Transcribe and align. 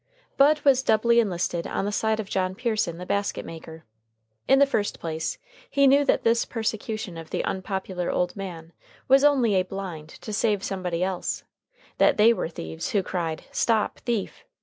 Bud 0.35 0.61
was 0.61 0.81
doubly 0.81 1.19
enlisted 1.19 1.67
on 1.67 1.85
the 1.85 1.91
side 1.91 2.19
of 2.19 2.27
John 2.27 2.55
Pearson, 2.55 2.97
the 2.97 3.05
basket 3.05 3.45
maker. 3.45 3.85
In 4.47 4.57
the 4.57 4.65
first 4.65 4.99
place, 4.99 5.37
he 5.69 5.85
knew 5.85 6.03
that 6.05 6.23
this 6.23 6.43
persecution 6.43 7.17
of 7.19 7.29
the 7.29 7.43
unpopular 7.43 8.09
old 8.09 8.35
man 8.35 8.73
was 9.07 9.23
only 9.23 9.53
a 9.53 9.61
blind 9.63 10.09
to 10.21 10.33
save 10.33 10.63
somebody 10.63 11.03
else; 11.03 11.43
that 11.99 12.17
they 12.17 12.33
were 12.33 12.49
thieves 12.49 12.89
who 12.93 13.03
cried, 13.03 13.43
"Stop 13.51 13.99
thief!" 13.99 14.43